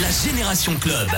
[0.00, 1.08] La Génération Club.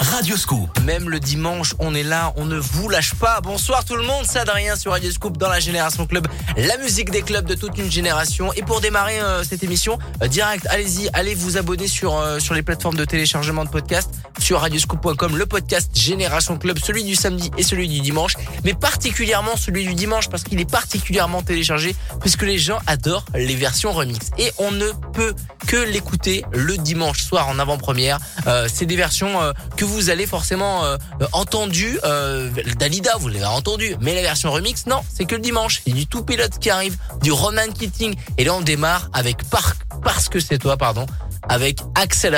[0.00, 0.80] Radio Scoop.
[0.80, 3.42] Même le dimanche, on est là, on ne vous lâche pas.
[3.42, 6.26] Bonsoir tout le monde, c'est Adrien sur Radio Scoop dans la Génération Club,
[6.56, 8.50] la musique des clubs de toute une génération.
[8.54, 12.54] Et pour démarrer euh, cette émission, euh, direct, allez-y, allez vous abonner sur euh, sur
[12.54, 17.50] les plateformes de téléchargement de podcasts, sur radioscoop.com, le podcast Génération Club, celui du samedi
[17.58, 22.42] et celui du dimanche, mais particulièrement celui du dimanche parce qu'il est particulièrement téléchargé puisque
[22.42, 24.30] les gens adorent les versions remix.
[24.38, 25.34] Et on ne peut
[25.66, 28.18] que l'écouter le dimanche soir en avant-première.
[28.66, 29.38] c'est des versions
[29.76, 30.96] que vous allez forcément euh,
[31.32, 31.98] entendu.
[32.04, 33.96] Euh, Dalida, vous l'avez entendu.
[34.00, 35.82] Mais la version remix, non, c'est que le dimanche.
[35.86, 38.14] Il y a du tout pilote qui arrive, du Ronan Keating.
[38.38, 41.06] Et là, on démarre avec Park, parce que c'est toi, pardon,
[41.48, 42.30] avec Axel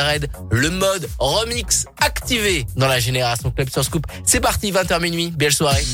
[0.50, 4.06] le mode remix activé dans la génération Club sur Scoop.
[4.24, 5.30] C'est parti, 20h minuit.
[5.30, 5.84] Belle soirée.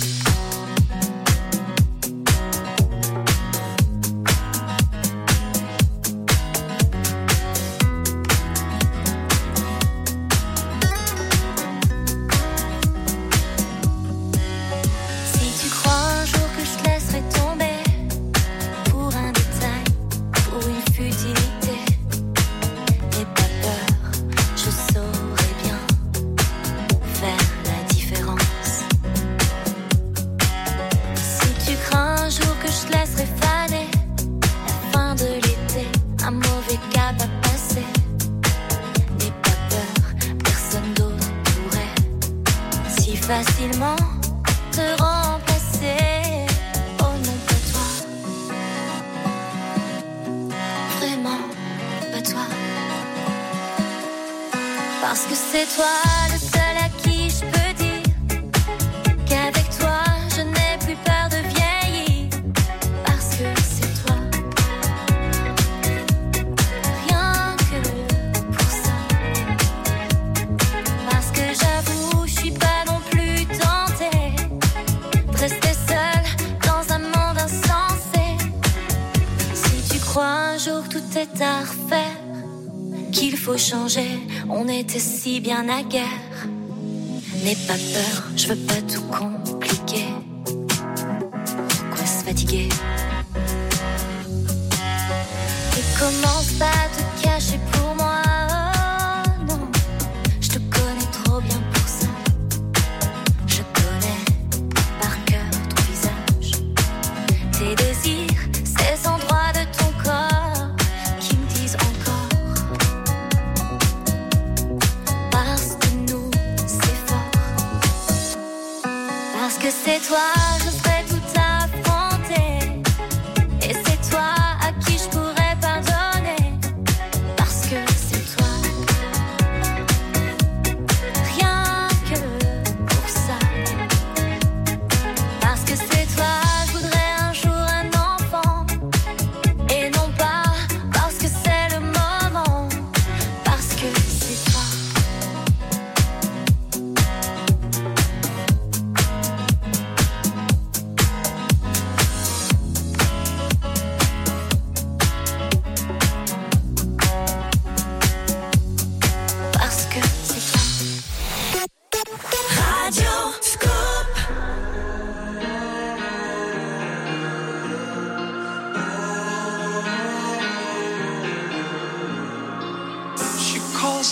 [85.49, 86.08] Bien à guerre.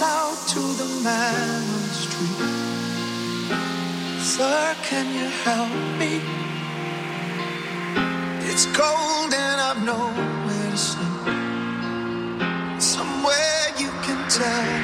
[0.03, 2.37] Out to the man on the street.
[4.21, 6.21] Sir, can you help me?
[8.51, 11.49] It's cold and I've nowhere to sleep.
[12.79, 14.76] Somewhere you can tell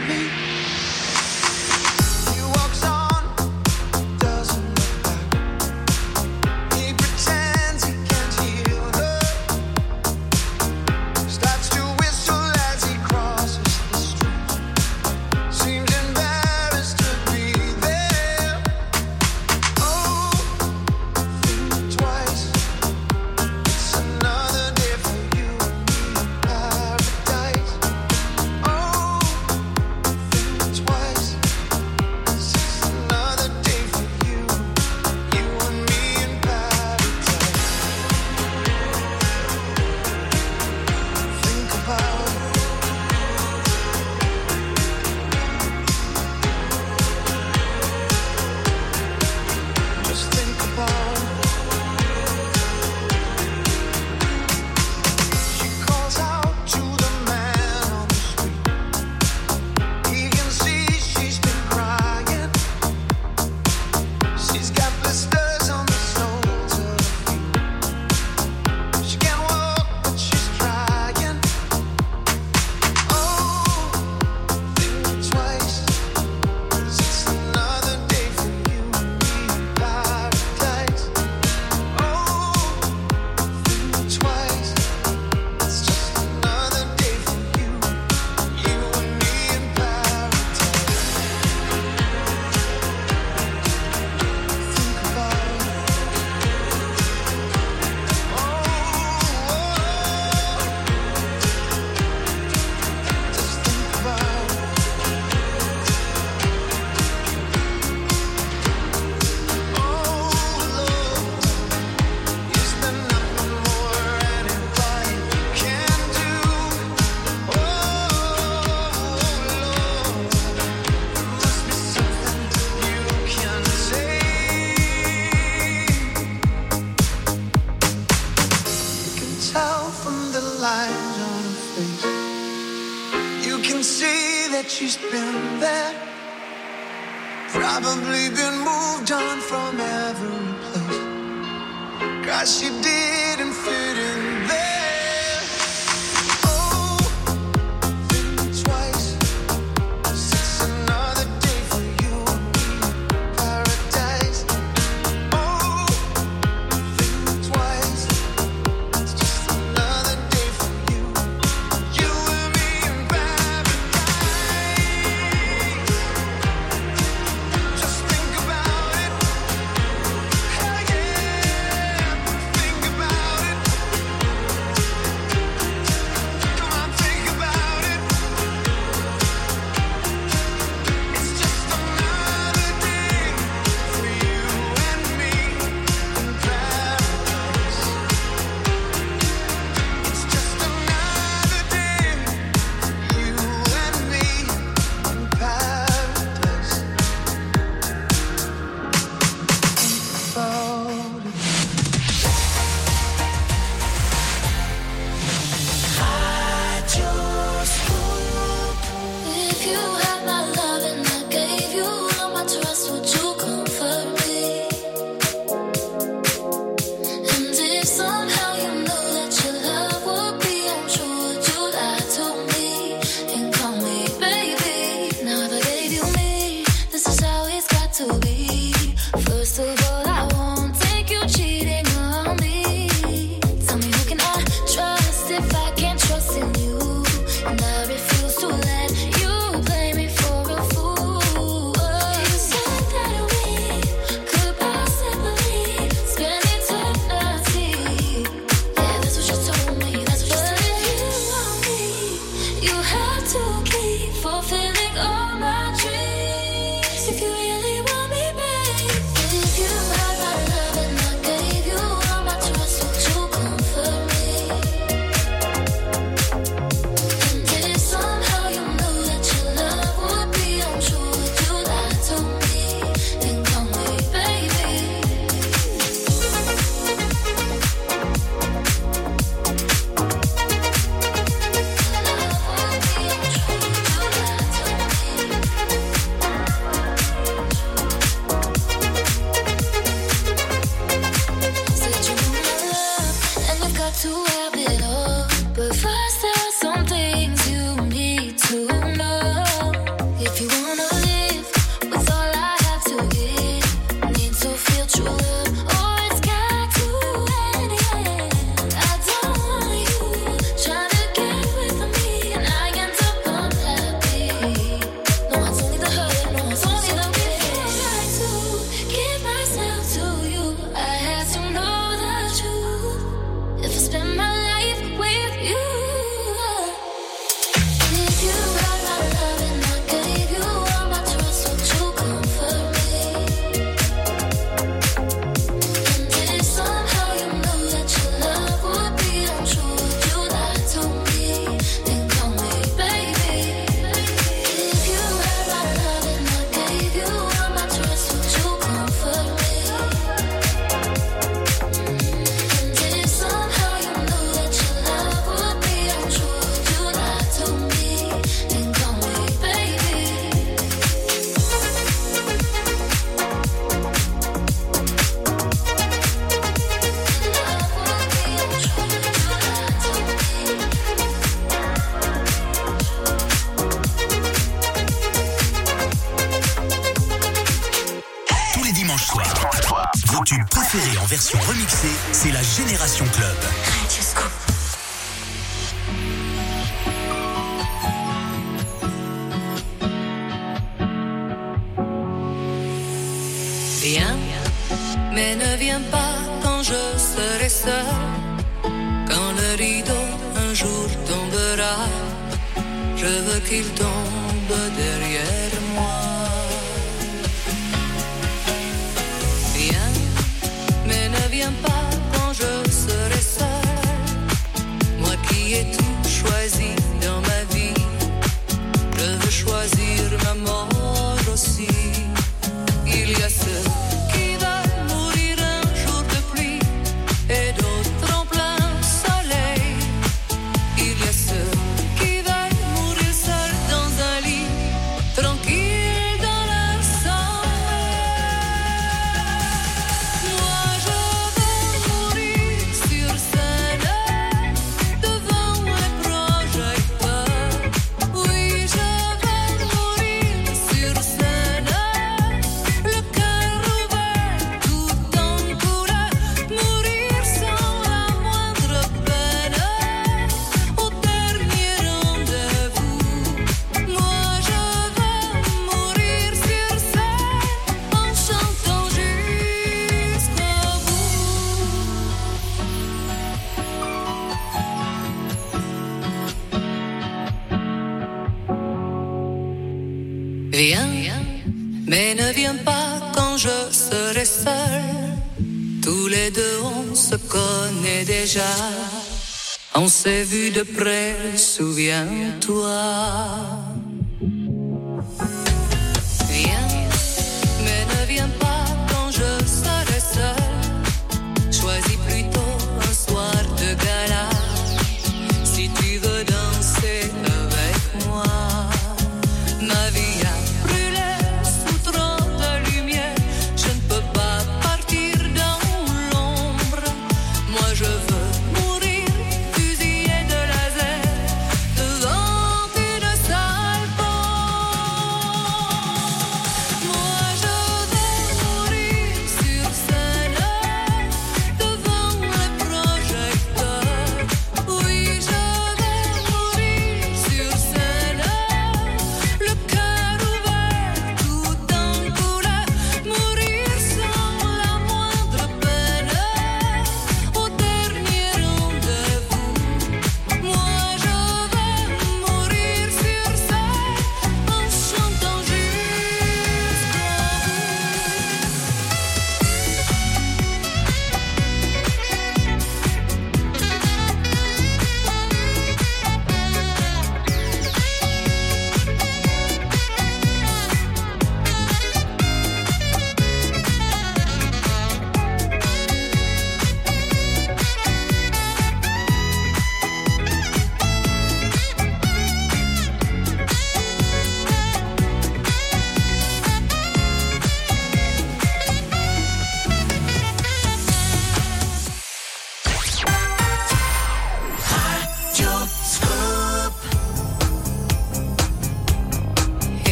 [490.03, 493.02] s'est vu de près, souviens-toi.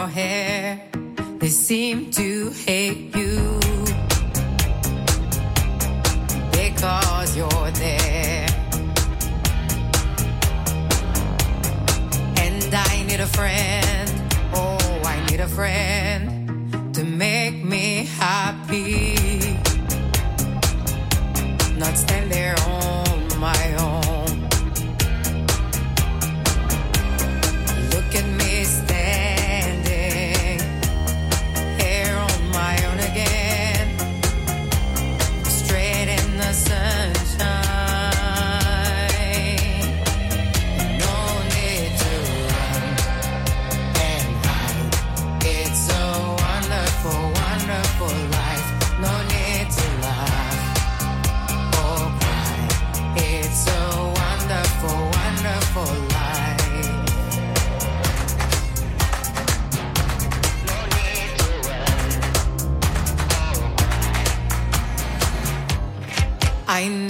[0.00, 0.80] your hair.
[1.40, 3.60] They seem to hate you
[6.58, 8.46] because you're there.
[12.44, 14.10] And I need a friend.
[14.54, 19.16] Oh, I need a friend to make me happy.
[21.78, 23.79] Not stand there on my own.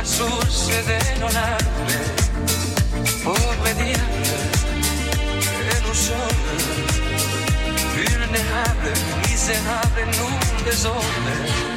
[0.00, 1.98] la source denominante
[3.22, 4.34] obbediente
[5.68, 6.34] e non solo
[7.92, 8.92] vulnerabile
[9.26, 11.69] miserabile in un desordine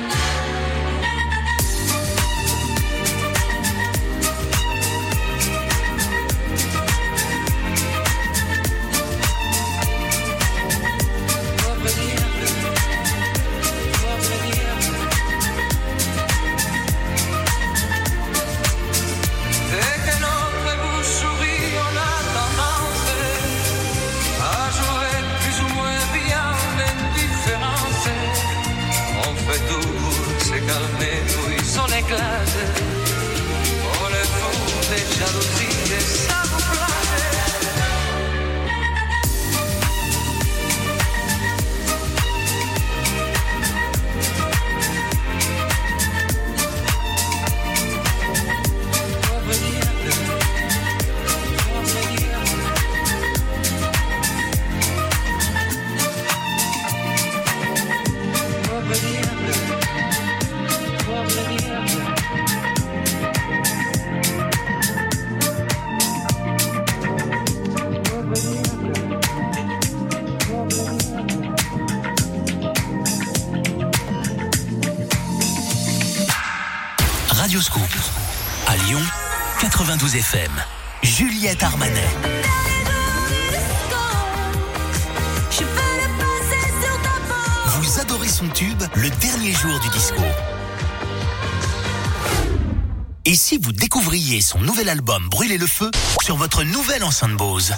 [93.94, 95.92] découvriez son nouvel album Brûler le feu
[96.24, 97.76] sur votre nouvelle enceinte Bose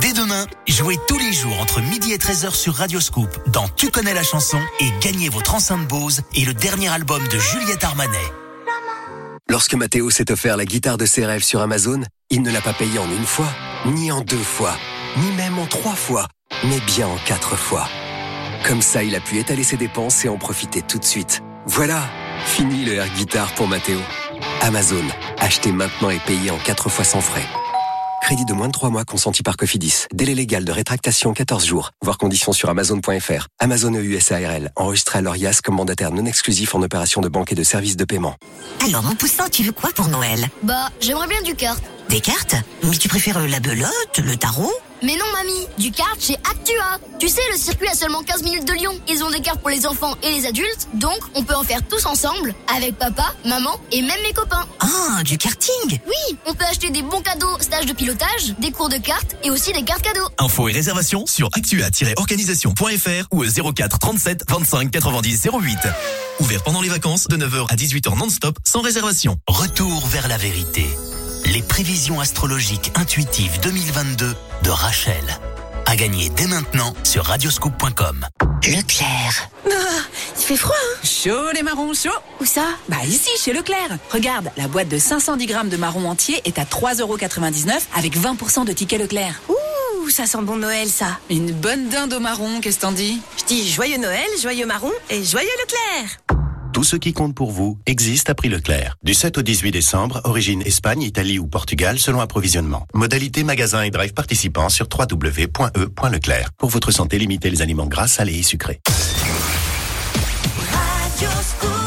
[0.00, 4.14] Dès demain, jouez tous les jours entre midi et 13h sur Radioscoop dans Tu connais
[4.14, 8.16] la chanson et gagnez votre enceinte Bose et le dernier album de Juliette Armanet.
[9.48, 12.72] Lorsque Mathéo s'est offert la guitare de ses rêves sur Amazon, il ne l'a pas
[12.72, 13.52] payée en une fois,
[13.86, 14.76] ni en deux fois,
[15.16, 16.28] ni même en trois fois,
[16.62, 17.88] mais bien en quatre fois.
[18.64, 21.42] Comme ça, il a pu étaler ses dépenses et en profiter tout de suite.
[21.66, 22.08] Voilà,
[22.44, 23.98] fini le air guitare pour Mathéo.
[24.64, 25.04] Amazon,
[25.38, 27.44] achetez maintenant et payez en quatre fois sans frais.
[28.22, 30.06] Crédit de moins de 3 mois consenti par Cofidis.
[30.12, 31.90] Délai légal de rétractation 14 jours.
[32.00, 33.48] Voir conditions sur amazon.fr.
[33.58, 34.70] Amazon EUSARL.
[34.76, 38.04] Enregistré à l'ORIAS comme mandataire non exclusif en opération de banque et de services de
[38.04, 38.36] paiement.
[38.86, 40.46] Alors, mon poussin, tu veux quoi pour Noël?
[40.62, 41.82] Bah, j'aimerais bien du kart.
[42.08, 42.54] Des cartes?
[42.84, 44.72] Mais tu préfères la belote, le tarot?
[45.02, 46.98] Mais non, mamie, du kart chez Actua.
[47.18, 48.92] Tu sais, le circuit a seulement 15 minutes de Lyon.
[49.08, 51.80] Ils ont des cartes pour les enfants et les adultes, donc on peut en faire
[51.88, 54.66] tous ensemble, avec papa, maman et même mes copains.
[54.80, 58.88] Ah, du karting Oui, on peut acheter des bons cadeaux, stages de pilotage, des cours
[58.88, 60.28] de cartes et aussi des cartes cadeaux.
[60.38, 65.78] Infos et réservations sur actua-organisation.fr ou au 04 37 25 90 08.
[66.40, 69.36] Ouvert pendant les vacances de 9h à 18h non-stop sans réservation.
[69.48, 70.86] Retour vers la vérité.
[71.46, 75.24] Les prévisions astrologiques intuitives 2022 de Rachel.
[75.86, 78.26] À gagner dès maintenant sur radioscoop.com.
[78.64, 79.50] Leclerc.
[79.66, 80.98] Il fait froid, hein?
[81.04, 82.64] Chaud les marrons, chaud Où ça?
[82.88, 83.98] Bah ici, chez Leclerc.
[84.10, 88.72] Regarde, la boîte de 510 grammes de marrons entiers est à 3,99€ avec 20% de
[88.72, 89.40] tickets Leclerc.
[89.48, 91.18] Ouh, ça sent bon Noël, ça.
[91.30, 93.20] Une bonne dinde au marron, qu'est-ce t'en dis?
[93.38, 96.18] Je dis joyeux Noël, joyeux marron et joyeux Leclerc.
[96.72, 98.96] Tout ce qui compte pour vous existe à prix Leclerc.
[99.02, 102.86] Du 7 au 18 décembre, origine Espagne, Italie ou Portugal selon approvisionnement.
[102.94, 106.50] Modalité magasin et drive participants sur www.e.leclerc.
[106.56, 108.80] Pour votre santé, limitez les aliments gras, salés et sucrés.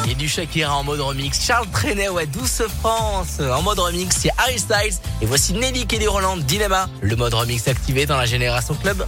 [0.07, 1.43] Et du Shakira en mode remix.
[1.43, 3.39] Charles Trenet, ouais, Douce France.
[3.39, 4.99] En mode remix, c'est Harry Styles.
[5.19, 6.87] Et voici Nelly Kelly Roland, Dilemma.
[7.01, 9.03] Le mode remix activé dans la Génération Club.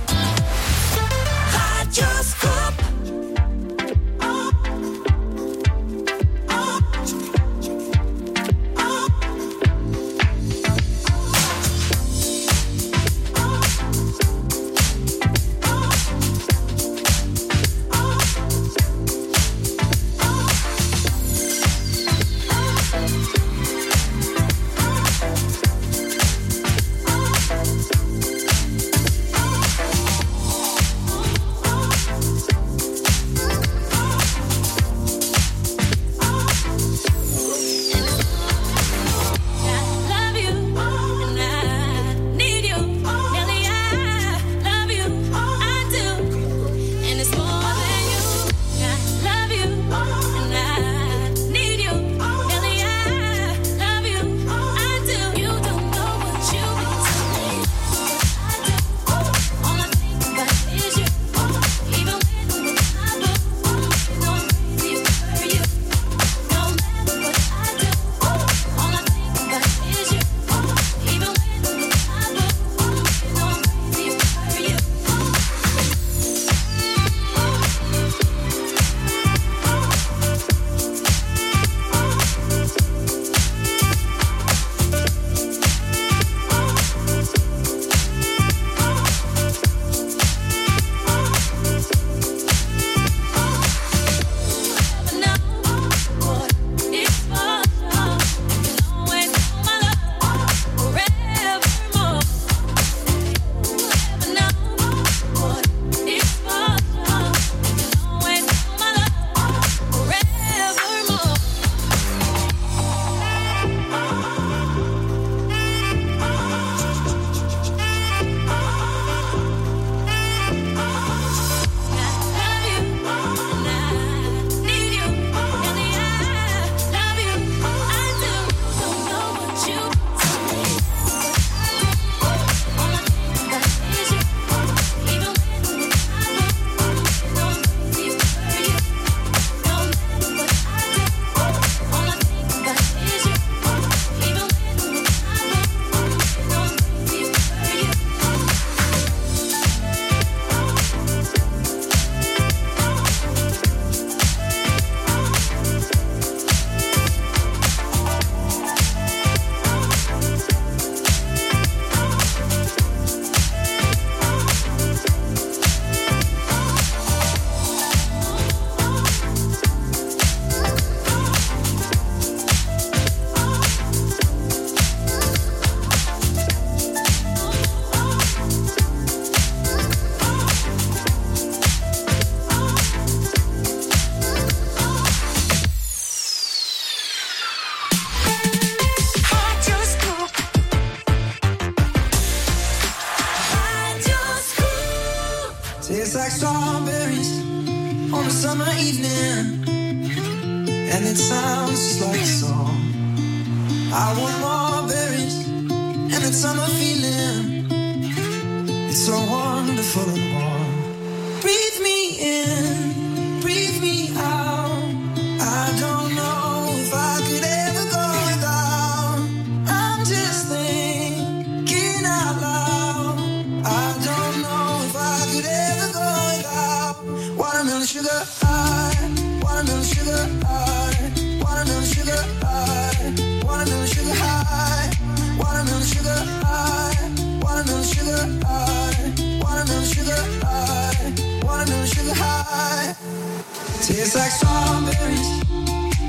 [244.07, 245.29] It's like strawberries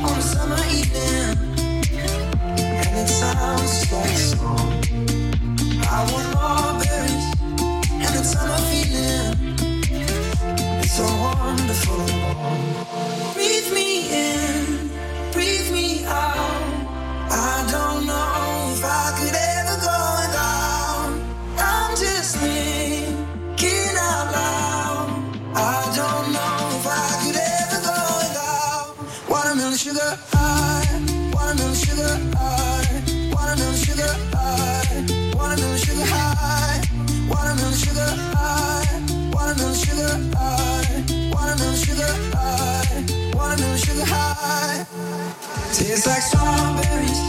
[0.04, 1.34] on a summer evening,
[2.54, 4.84] and it sounds like song.
[5.82, 7.26] I want more berries
[7.90, 9.34] and a summer feeling.
[10.78, 12.06] It's so wonderful.
[13.34, 14.90] Breathe me in,
[15.32, 17.26] breathe me out.
[17.32, 19.57] I don't know if I could ever.
[44.90, 47.20] Tastes like strawberries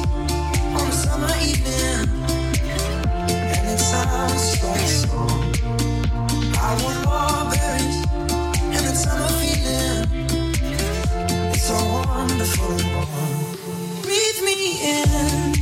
[0.76, 2.08] on a summer evening,
[3.28, 5.10] and it sounds like so.
[6.58, 8.00] I want more berries
[8.64, 10.08] and that summer feeling.
[11.52, 12.78] It's so wonderful.
[14.04, 15.59] Breathe me in.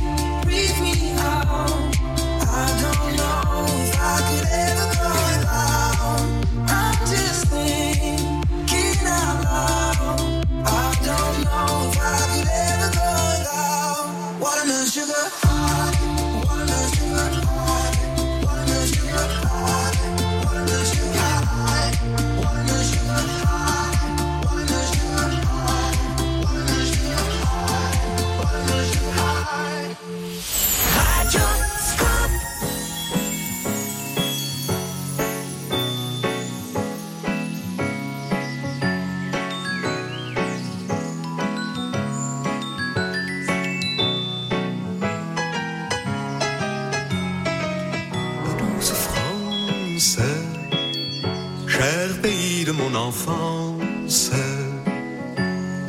[52.98, 54.30] enfance,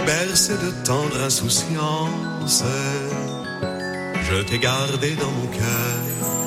[0.06, 2.64] bercée de tendre insouciance,
[4.30, 6.39] je t'ai gardé dans mon cœur.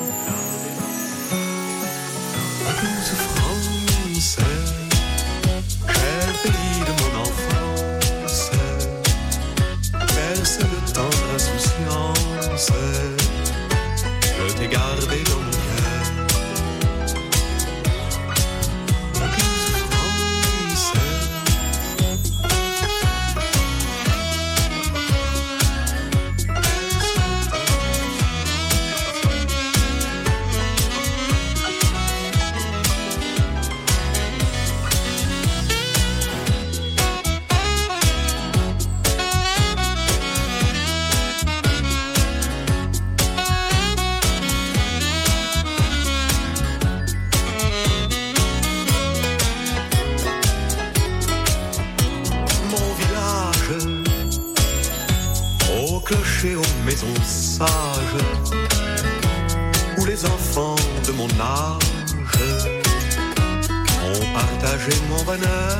[65.09, 65.77] mon bonheur.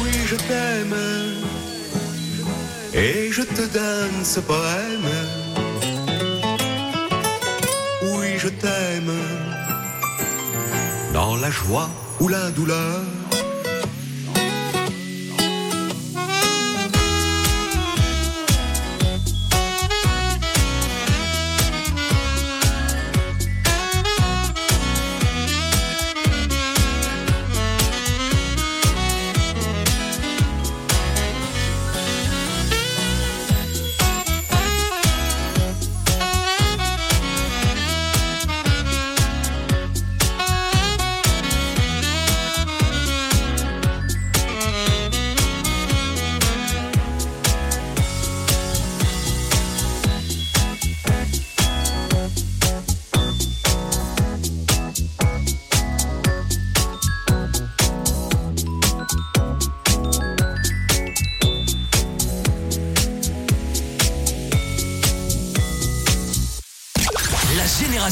[0.00, 0.96] Oui, je t'aime
[2.94, 5.10] et je te donne ce poème.
[8.02, 9.12] Oui, je t'aime
[11.12, 13.00] dans la joie ou la douleur.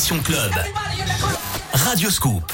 [0.02, 0.52] Club.
[1.72, 2.51] Radio Scoop.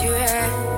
[0.00, 0.77] tu.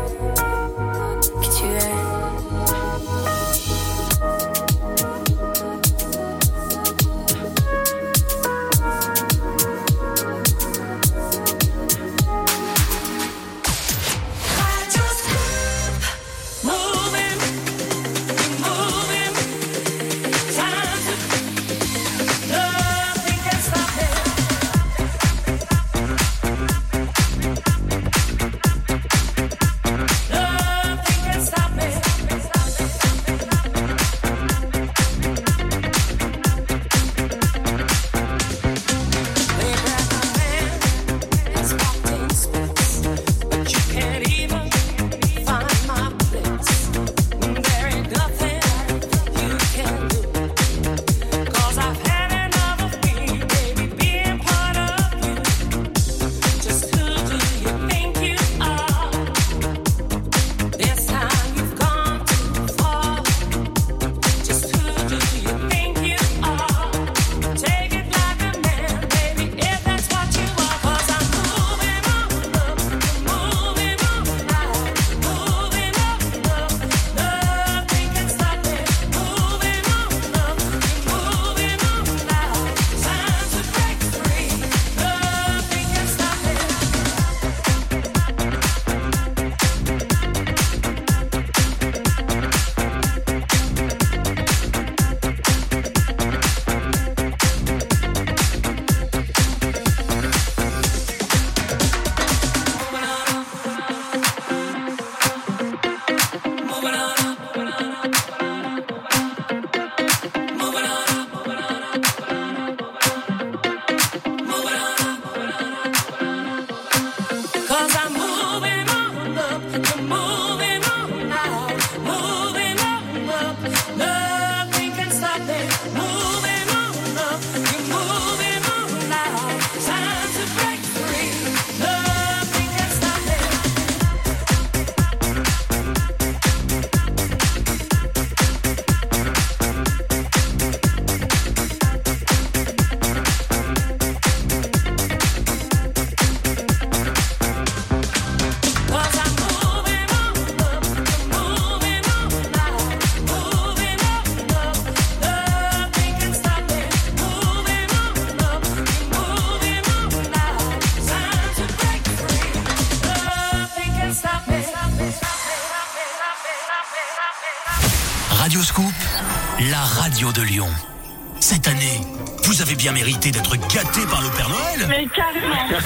[172.75, 174.87] bien mérité d'être gâté par le Père Noël.
[174.89, 175.68] Mais carrément.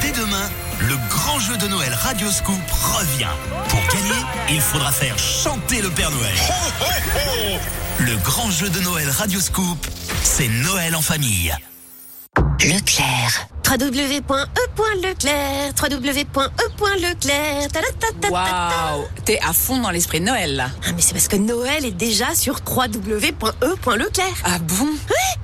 [0.00, 0.50] Dès demain,
[0.80, 3.26] le grand jeu de Noël Radio Scoop revient.
[3.68, 6.34] Pour gagner, il faudra faire chanter le Père Noël.
[8.00, 9.86] Le grand jeu de Noël Radio Scoop,
[10.22, 11.54] c'est Noël en famille.
[12.60, 13.48] Leclerc.
[13.68, 15.72] www.e.leclerc.
[15.80, 17.68] www.e.leclerc.
[18.30, 20.70] Waouh, t'es à fond dans l'esprit de Noël.
[20.86, 24.34] Ah mais c'est parce que Noël est déjà sur www.e.leclerc.
[24.44, 24.88] Ah bon?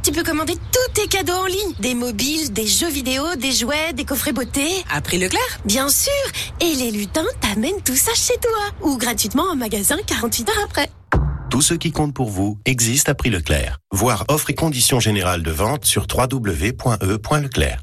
[0.02, 0.56] Tu peux commander
[0.92, 1.74] tes cadeaux en ligne.
[1.78, 4.66] Des mobiles, des jeux vidéo, des jouets, des coffrets beauté.
[4.90, 6.12] À prix Leclerc Bien sûr
[6.60, 8.88] Et les lutins t'amènent tout ça chez toi.
[8.88, 10.90] Ou gratuitement en magasin 48 heures après.
[11.50, 13.78] Tout ce qui compte pour vous existe à prix Leclerc.
[13.92, 17.80] Voir offre et conditions générales de vente sur www.e.leclerc.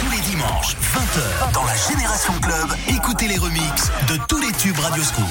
[0.00, 4.78] Tous les dimanches, 20h, dans la Génération Club, écoutez les remixes de tous les tubes
[4.78, 5.24] Radioscoop.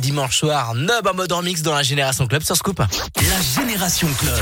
[0.00, 2.78] Dimanche soir, Nub en mode remix dans la Génération Club sur Scoop.
[2.78, 4.34] La Génération Club.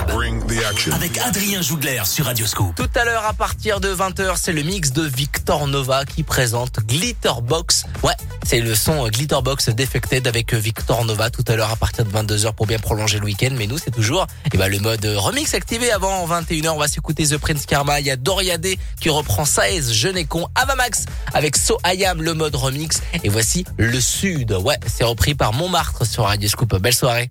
[0.92, 2.74] Avec Adrien Jougler sur Radioscoop.
[2.74, 6.80] Tout à l'heure à partir de 20h, c'est le mix de Victor Nova qui présente
[6.86, 7.84] Glitterbox.
[8.03, 11.76] Ouais, c'est le son euh, Glitterbox Defected avec euh, Victor Nova tout à l'heure à
[11.76, 13.50] partir de 22h pour bien prolonger le week-end.
[13.53, 16.70] Mais nous, c'est toujours eh ben, le mode euh, remix activé avant 21h.
[16.70, 18.00] On va s'écouter The Prince Karma.
[18.00, 18.66] Il y a Doriade
[19.00, 23.03] qui reprend Saez, Je n'ai con, Avamax avec So I le mode remix.
[23.22, 24.50] Et voici le Sud.
[24.50, 26.74] Ouais, c'est repris par Montmartre sur Radio Scoop.
[26.80, 27.30] Belle soirée.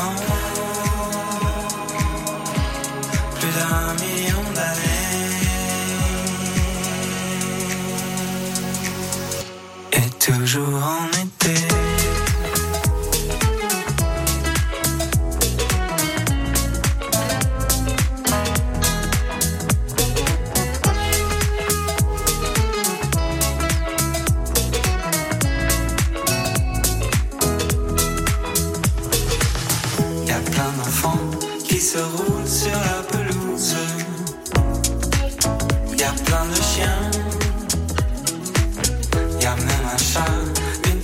[0.00, 0.29] my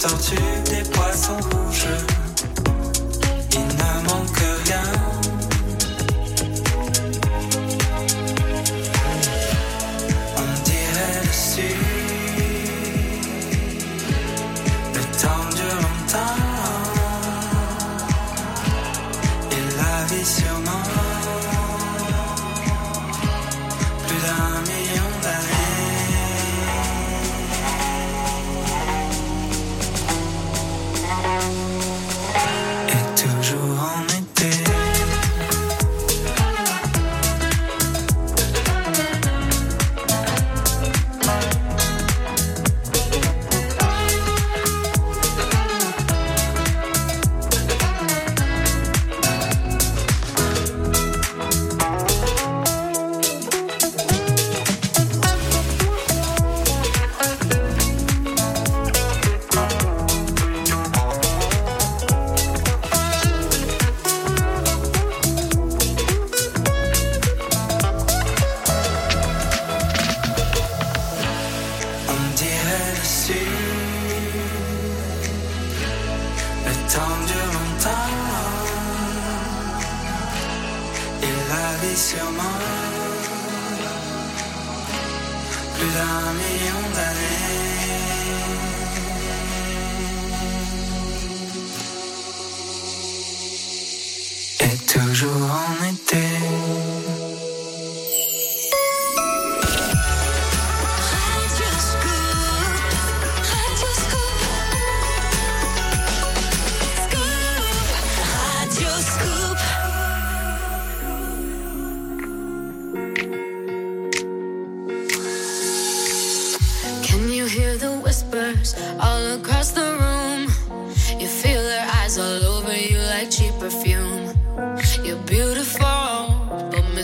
[0.09, 1.56] tortues, des poissons.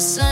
[0.02, 0.31] sun.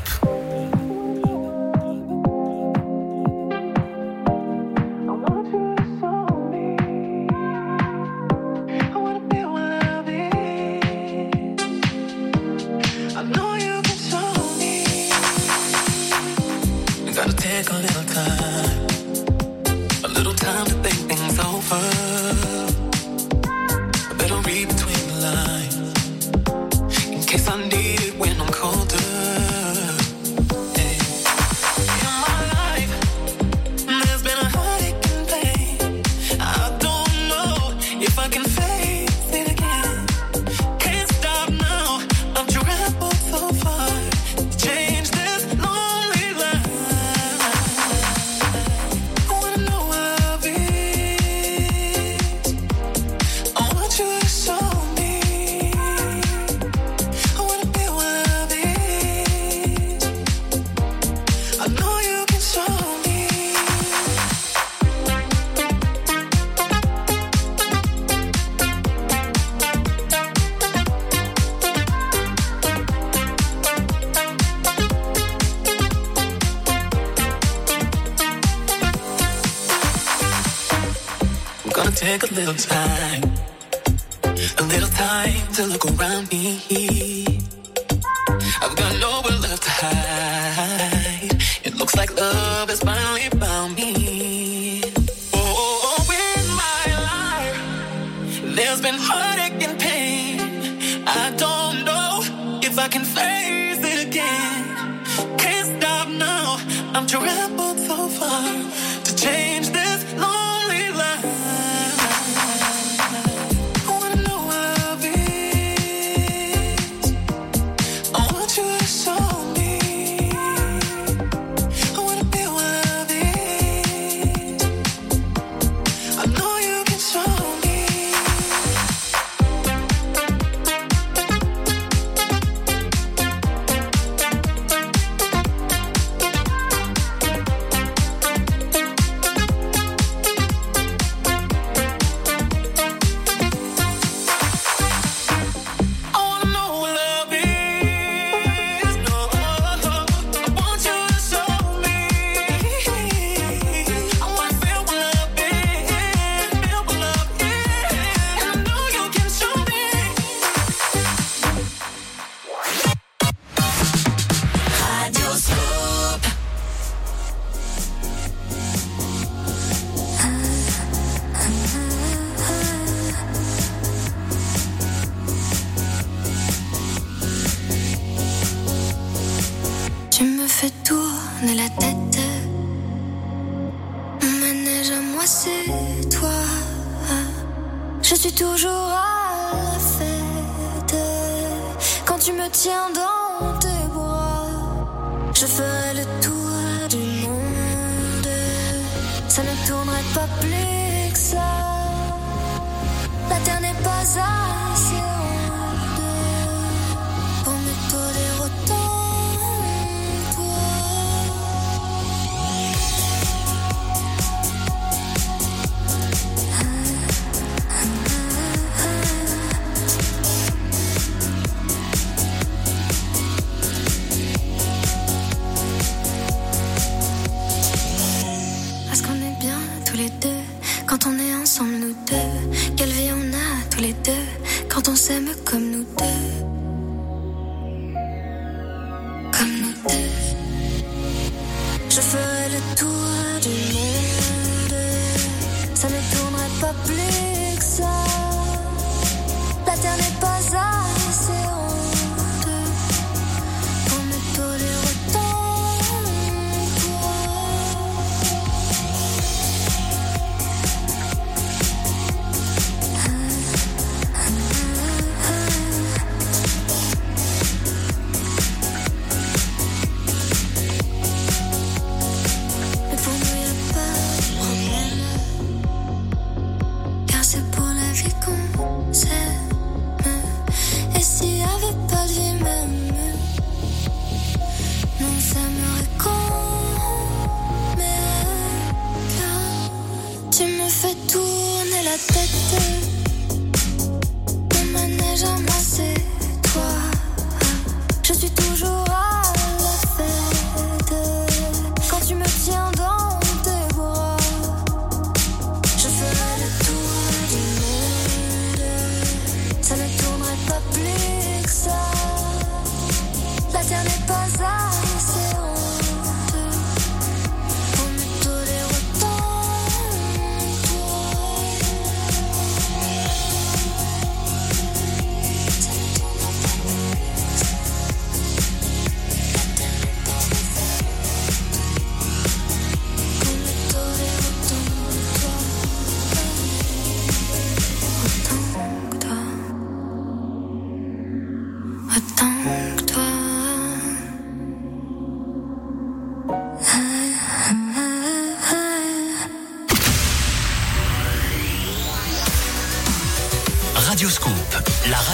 [82.45, 83.10] Little time,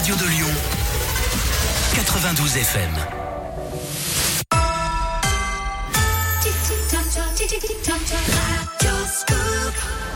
[0.08, 0.48] radio de Lyon,
[1.96, 2.92] 92 FM.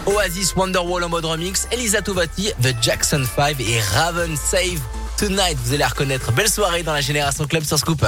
[0.05, 4.79] Oasis Wonderwall en mode remix, Elisa Tovati, The Jackson 5 et Raven Save
[5.17, 5.57] Tonight.
[5.65, 6.31] Vous allez reconnaître.
[6.31, 8.05] Belle soirée dans la Génération Club sur Scoop.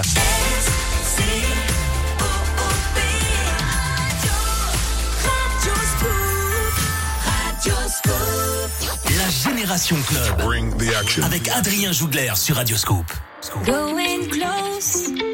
[11.24, 13.11] Avec Adrien Jougler sur Radioscope.
[13.65, 15.32] Going.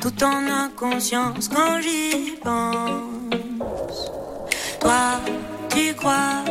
[0.00, 4.10] tout en inconscience quand j'y pense.
[4.80, 5.20] Toi,
[5.68, 6.44] tu crois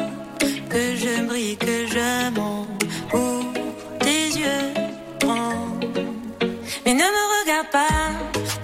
[0.69, 2.84] que je brille, que je monte,
[3.14, 3.44] ou
[3.99, 4.73] tes yeux.
[6.86, 8.11] Mais ne me regarde pas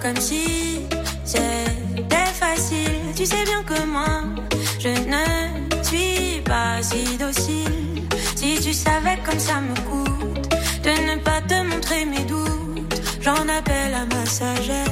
[0.02, 0.80] comme si
[1.24, 3.12] c'était facile.
[3.16, 4.22] Tu sais bien que moi,
[4.78, 5.24] je ne
[5.82, 8.02] suis pas si docile.
[8.36, 9.97] Si tu savais comme ça me coûte.
[13.58, 14.87] appel à ma sagesse.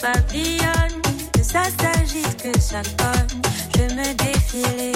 [0.00, 1.00] papillonne,
[1.32, 3.40] que ça s'agite, que ça colle.
[3.76, 4.95] Je me défile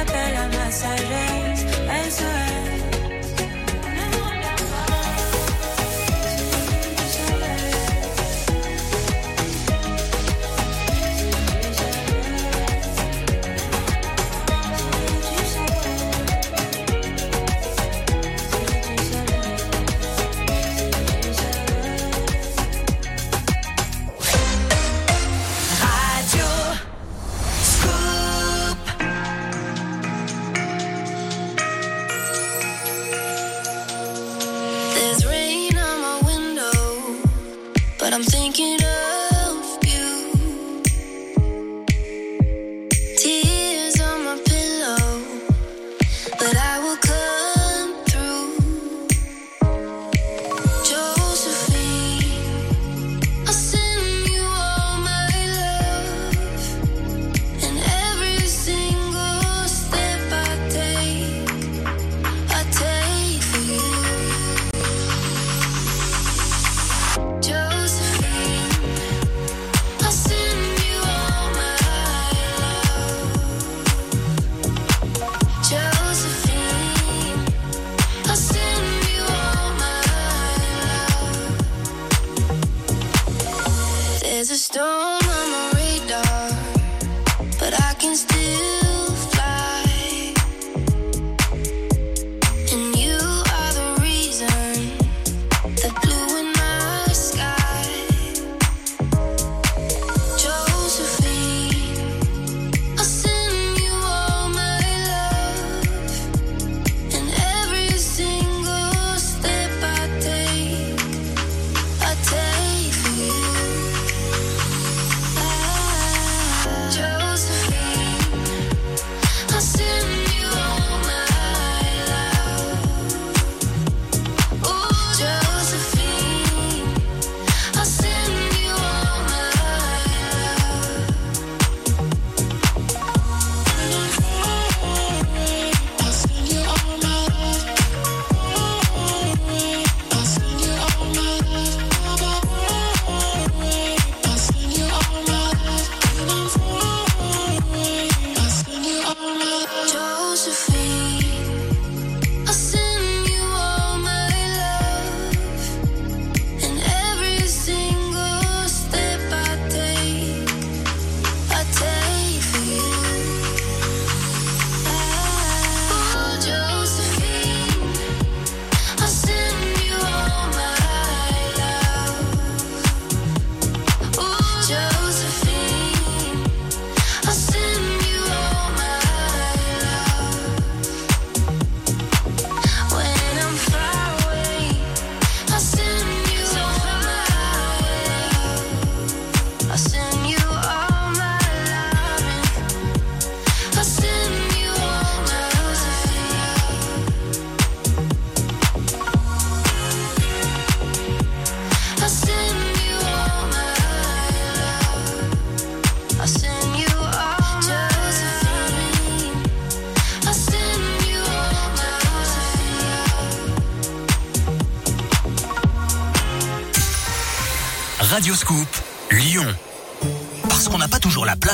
[0.00, 1.29] apenas más allá.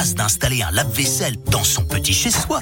[0.05, 2.61] D'installer un lave-vaisselle dans son petit chez-soi.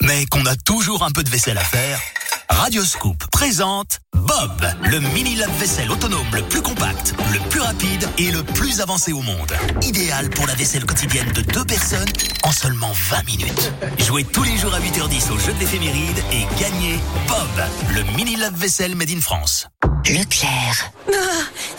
[0.00, 2.00] Mais qu'on a toujours un peu de vaisselle à faire.
[2.48, 4.50] Radio Scoop présente Bob,
[4.90, 9.22] le mini lave-vaisselle autonome le plus compact, le plus rapide et le plus avancé au
[9.22, 9.52] monde.
[9.82, 12.08] Idéal pour la vaisselle quotidienne de deux personnes
[12.42, 13.72] en seulement 20 minutes.
[13.98, 16.98] Jouez tous les jours à 8h10 au jeu de l'éphéméride et gagnez
[17.28, 19.68] Bob, le mini lave-vaisselle made in France.
[20.08, 20.92] Leclerc.
[21.08, 21.12] Ah,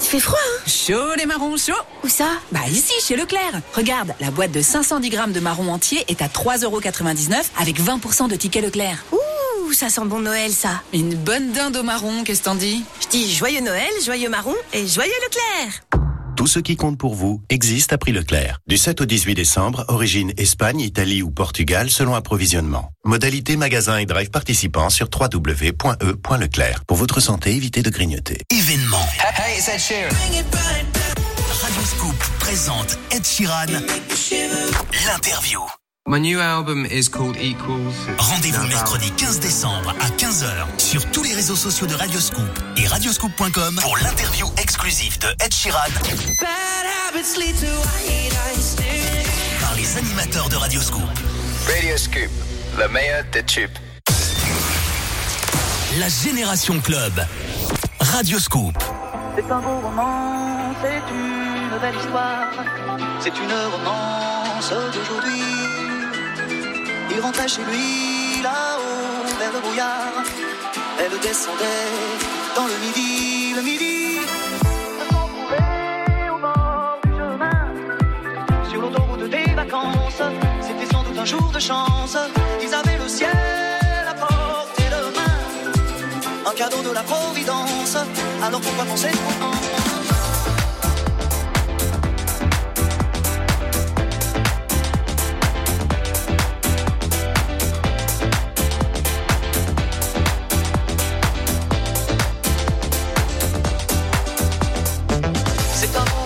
[0.01, 0.61] il fait froid, hein?
[0.67, 2.27] Chaud les marrons, chaud Où ça?
[2.51, 3.61] Bah ici, chez Leclerc.
[3.73, 8.35] Regarde, la boîte de 510 grammes de marron entier est à 3,99€ avec 20% de
[8.35, 9.03] tickets Leclerc.
[9.13, 9.17] Ouh,
[9.73, 10.81] ça sent bon Noël, ça.
[10.93, 12.83] Une bonne dinde au marron, qu'est-ce t'en dis?
[13.01, 15.81] Je dis joyeux Noël, joyeux marron et joyeux Leclerc.
[16.37, 18.59] Tout ce qui compte pour vous existe à prix Leclerc.
[18.67, 22.91] Du 7 au 18 décembre, origine Espagne, Italie ou Portugal selon approvisionnement.
[23.05, 26.85] Modalité magasin et drive participants sur www.e.leclerc.
[26.85, 28.37] Pour votre santé, évitez de grignoter.
[28.51, 29.05] Événement.
[29.35, 30.11] Hey, c'est Cher.
[31.49, 33.65] Radio Scoop présente Ed Sheeran.
[35.07, 35.61] L'interview.
[36.09, 37.93] My new album is called Equals.
[38.17, 42.47] Rendez-vous mercredi 15 décembre à 15h sur tous les réseaux sociaux de Radio Scoop
[42.77, 45.77] et radioscoop.com pour l'interview exclusive de Ed Sheeran
[49.59, 51.03] par les animateurs de Radio Scoop.
[51.67, 52.31] Radio Scoop,
[52.79, 53.69] le meilleur des tubes.
[55.99, 57.11] La Génération Club.
[57.99, 58.81] Radio Scoop.
[59.35, 62.47] C'est un beau roman, c'est une belle histoire.
[63.19, 65.86] C'est une romance d'aujourd'hui.
[67.17, 70.23] Il rentrait chez lui là-haut vers le brouillard.
[70.99, 71.89] Elle descendait
[72.55, 74.19] dans le midi, le midi.
[74.21, 75.29] Se sont
[76.31, 80.21] au bord du chemin, sur l'autoroute des vacances.
[80.61, 82.15] C'était sans doute un jour de chance.
[82.61, 86.51] Ils avaient le ciel à portée de main.
[86.51, 87.97] Un cadeau de la Providence.
[88.43, 89.86] Alors pourquoi penser pourtant
[105.79, 106.16] C'est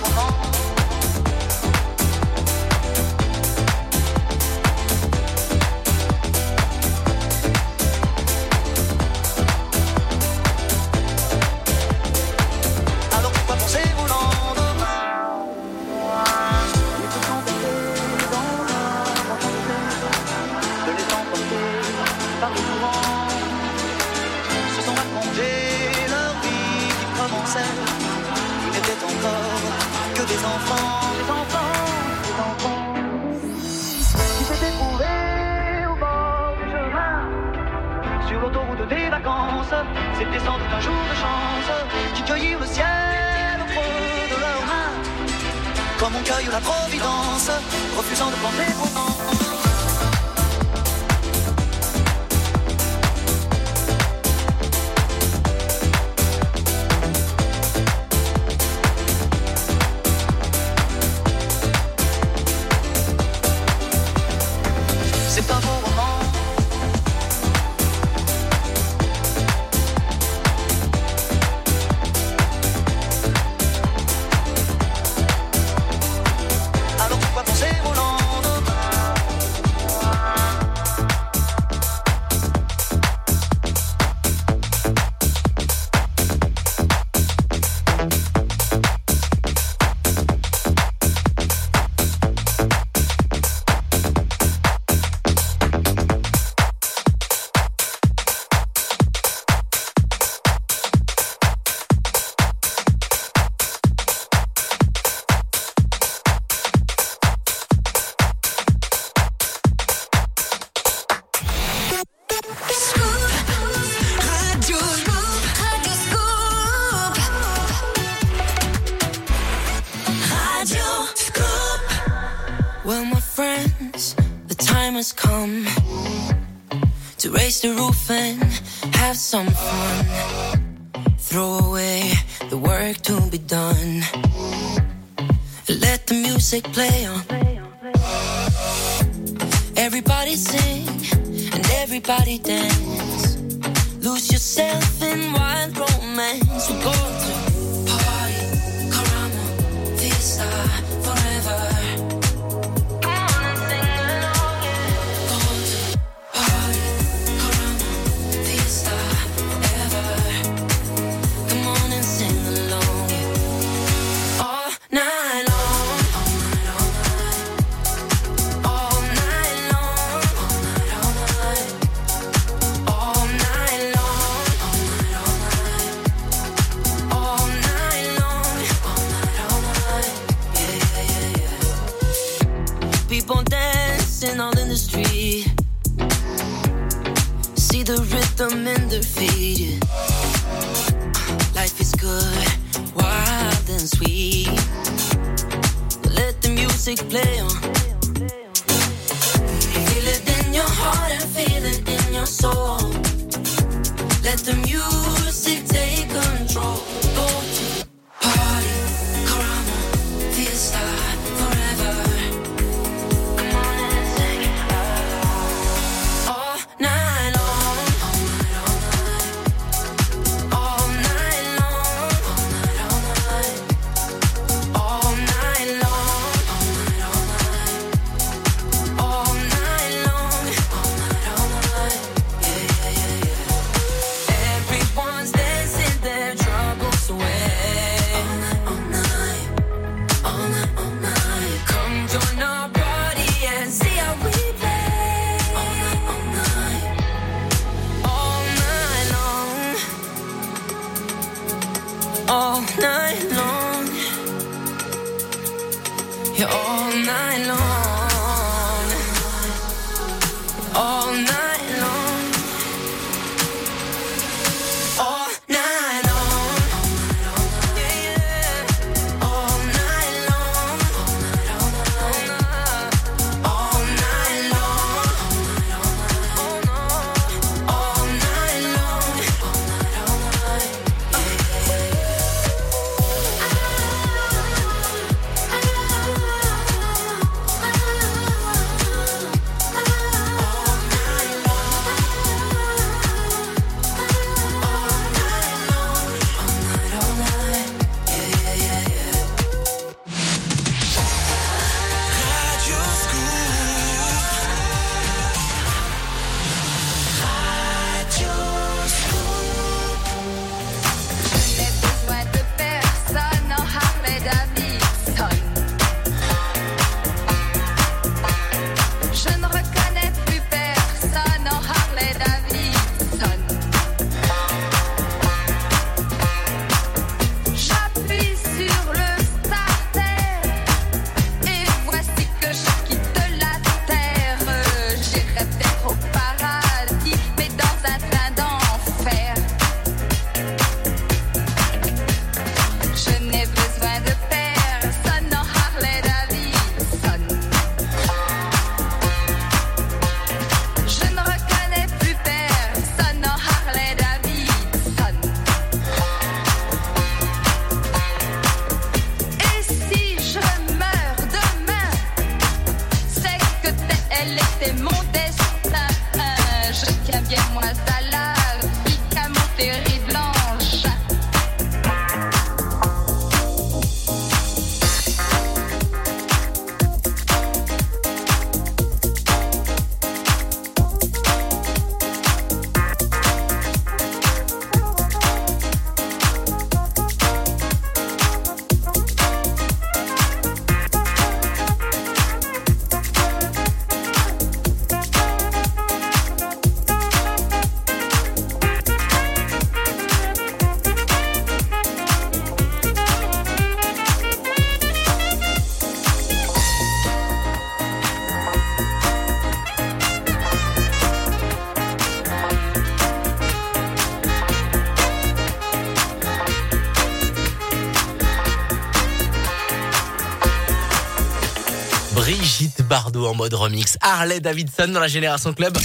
[422.61, 423.97] Brigitte Bardot en mode remix.
[424.01, 425.75] Harley Davidson dans la Génération Club.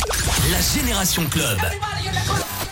[0.51, 1.59] La Génération Club.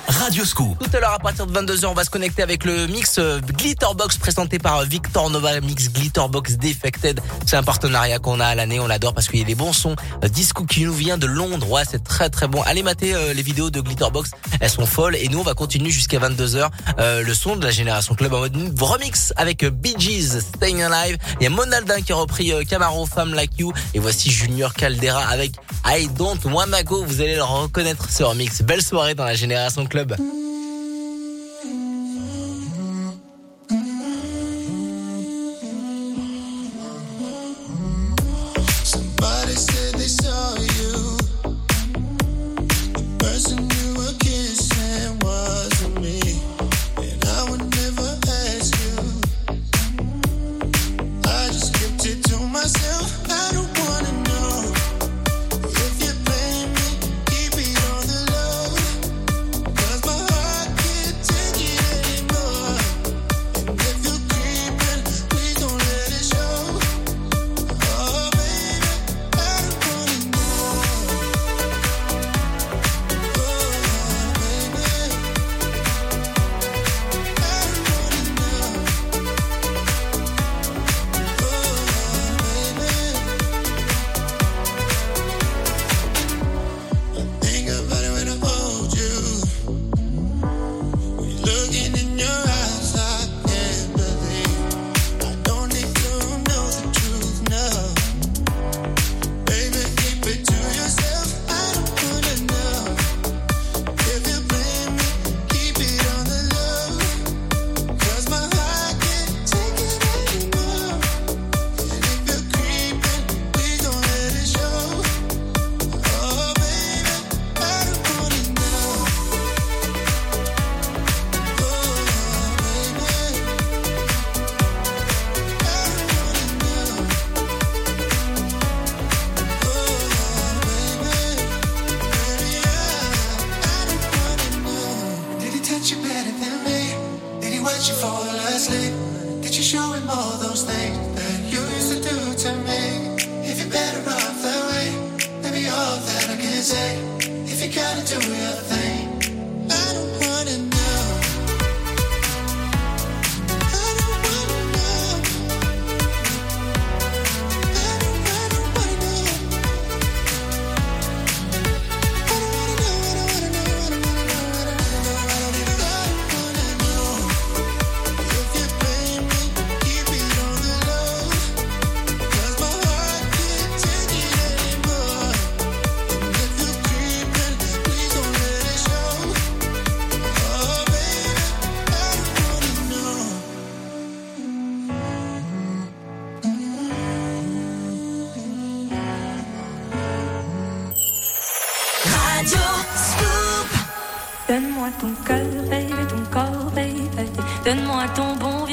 [0.06, 0.78] Radio Scoop.
[0.78, 3.40] Tout à l'heure, à partir de 22h, on va se connecter avec le mix euh,
[3.40, 7.20] Glitterbox présenté par euh, Victor Nova, mix Glitterbox Defected.
[7.46, 9.72] C'est un partenariat qu'on a à l'année, on l'adore parce qu'il y a des bons
[9.72, 9.96] sons.
[10.22, 12.62] Euh, disco qui nous vient de Londres, ouais, c'est très très bon.
[12.62, 14.30] Allez mater les vidéos de Glitterbox,
[14.64, 15.16] elles sont folles.
[15.16, 16.70] Et nous, on va continuer jusqu'à 22h.
[16.98, 20.82] Euh, le son de la Génération Club en mode remix avec euh, Bee Gees, Staying
[20.82, 21.18] Alive.
[21.38, 23.72] Il y a Monaldin qui a repris euh, Camaro, Femme Like You.
[23.92, 25.52] Et voici Junior Caldera avec
[25.86, 27.04] I Don't Wanna Go.
[27.04, 28.62] Vous allez le reconnaître ce remix.
[28.62, 30.16] Belle soirée dans la Génération Club.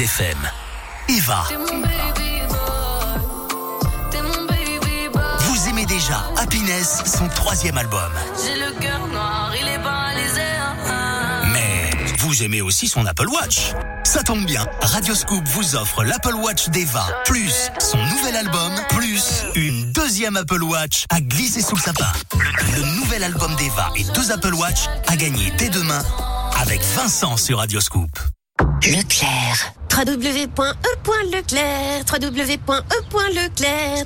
[0.00, 0.38] FM.
[1.08, 1.44] Eva.
[5.38, 8.10] Vous aimez déjà Happiness, son troisième album.
[8.44, 10.40] J'ai le cœur noir, il est paralysé.
[10.40, 11.42] Hein, hein.
[11.52, 13.72] Mais vous aimez aussi son Apple Watch.
[14.02, 19.44] Ça tombe bien, Radio Scoop vous offre l'Apple Watch d'Eva, plus son nouvel album, plus
[19.54, 22.12] une deuxième Apple Watch à glisser sous le sapin.
[22.74, 26.02] Le, nouvel album d'Eva et deux Apple Watch à gagner dès demain
[26.60, 28.10] avec Vincent sur Radio Scoop.
[28.82, 34.04] Leclerc www.e.leclerc, www.e.leclerc.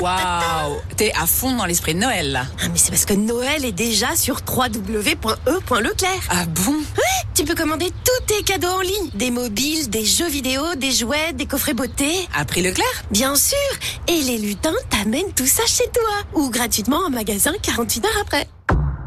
[0.00, 2.46] Waouh T'es à fond dans l'esprit de Noël, là.
[2.62, 6.22] Ah, mais c'est parce que Noël est déjà sur www.e.leclerc.
[6.30, 6.72] Ah bon?
[6.72, 9.10] Ouais, tu peux commander tous tes cadeaux en ligne.
[9.14, 12.10] Des mobiles, des jeux vidéo, des jouets, des coffrets beauté.
[12.34, 12.86] À prix Leclerc?
[13.10, 13.58] Bien sûr
[14.06, 16.22] Et les lutins t'amènent tout ça chez toi.
[16.40, 18.48] Ou gratuitement en magasin 48 heures après.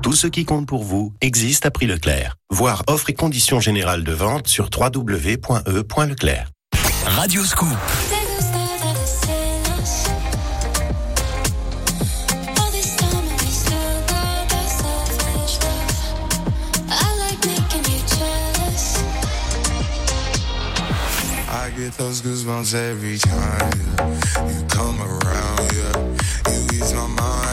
[0.01, 2.35] Tout ce qui compte pour vous existe à prix Leclerc.
[2.49, 6.49] Voir offre et conditions générales de vente sur www.e.leclerc.
[21.77, 23.71] Get those goosebumps every time
[24.47, 25.71] you come around.
[25.73, 25.97] Yeah,
[26.53, 27.50] you ease my mind,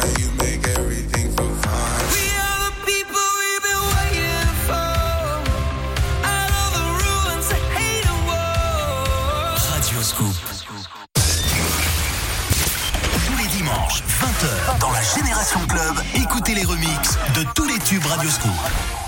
[14.39, 18.51] 20h, dans la Génération Club, écoutez les remixes de tous les tubes Radioscoop.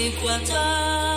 [0.07, 1.10] en pluie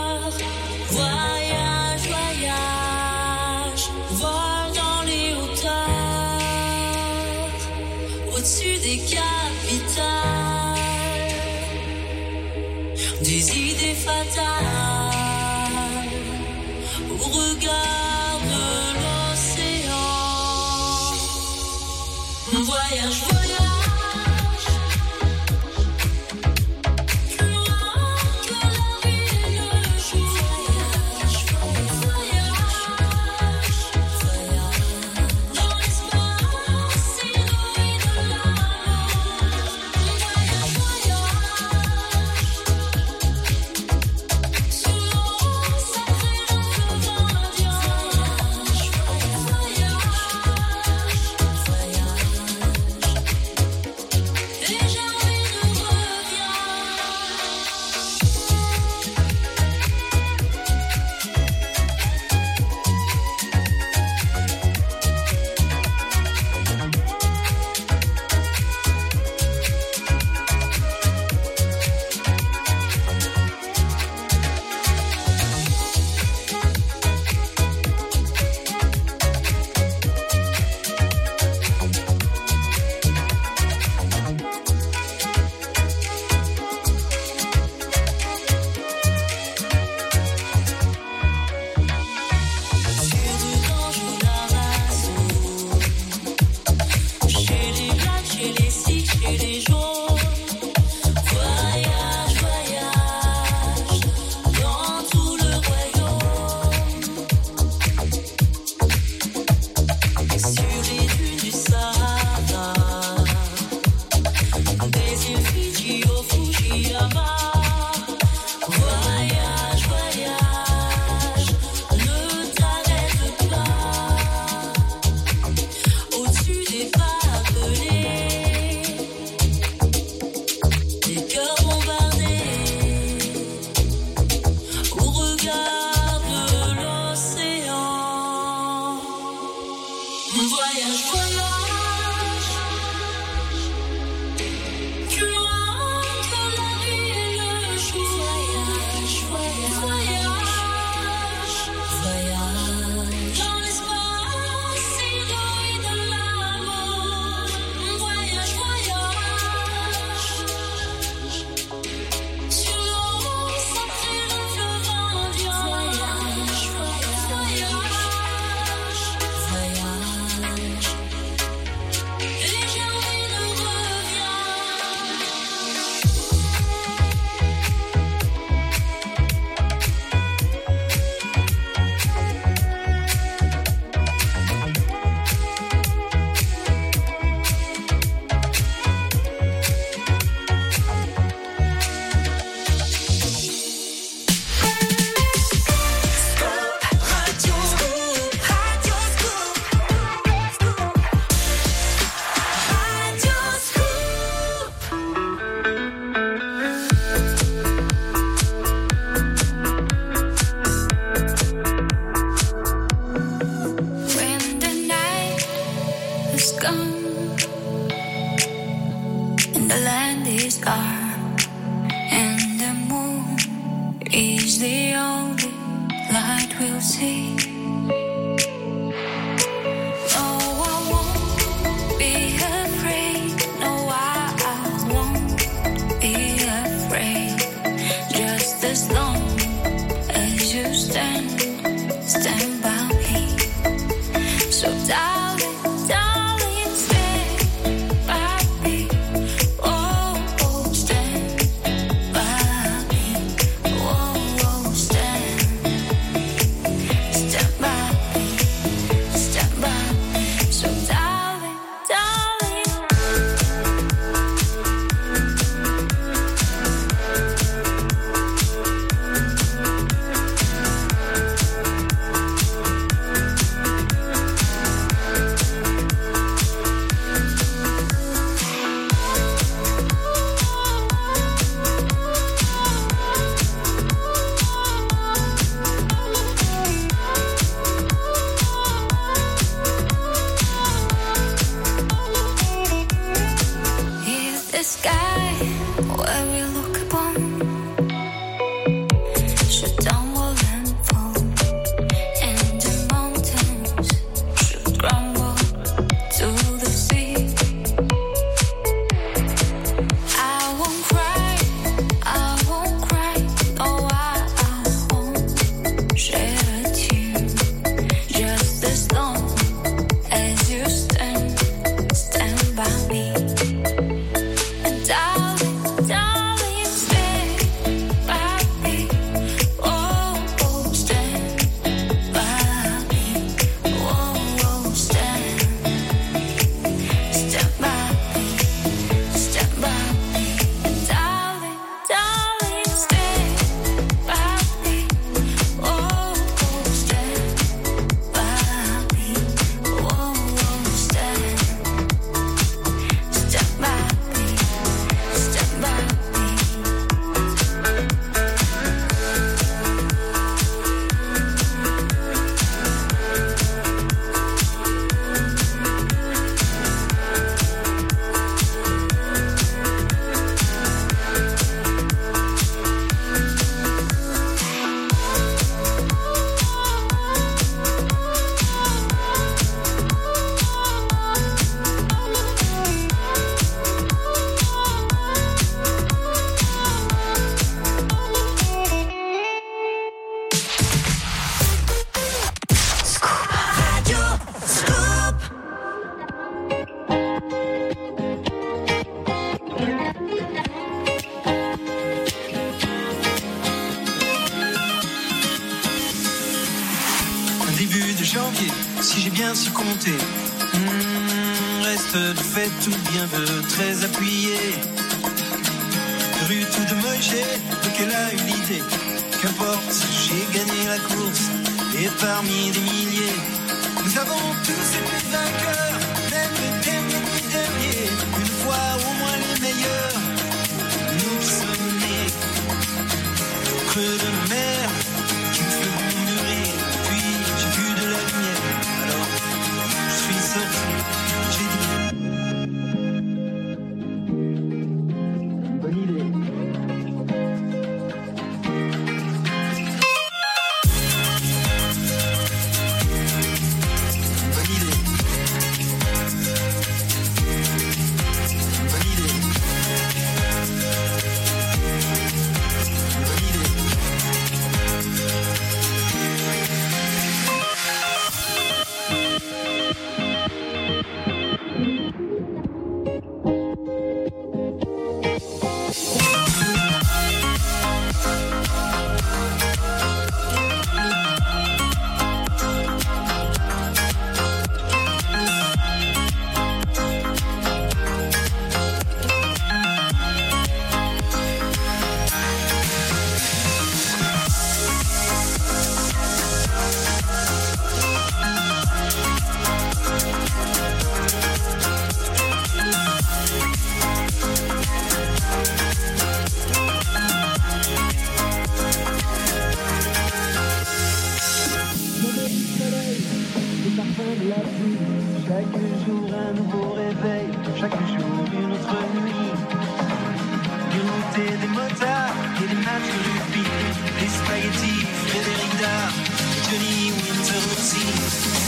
[526.56, 527.43] Winter.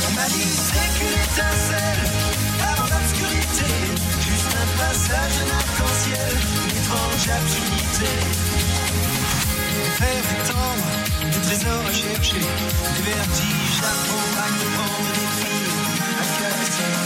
[0.07, 2.03] On m'a dit c'est qu'une étincelle
[2.63, 3.71] avant l'obscurité,
[4.21, 6.33] juste un passage d'un arc-en-ciel,
[6.67, 8.13] une étrange absurdité.
[9.99, 10.89] Faire étendre,
[11.33, 15.75] des trésors à chercher, des vertiges à prendre, à comprendre, des filles
[16.21, 17.06] à casser.